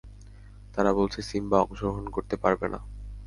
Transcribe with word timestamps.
তারা 0.75 0.91
বলছে, 0.93 1.19
সিম্বা 1.21 1.57
অংশগ্রহণ 1.61 2.05
করতে 2.09 2.35
পারবে 2.37 2.67
না। 2.73 2.79